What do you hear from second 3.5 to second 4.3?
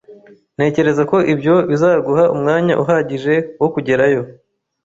wo kugerayo.